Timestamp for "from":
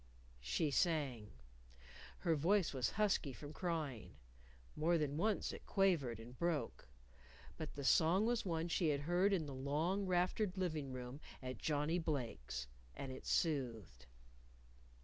3.33-3.53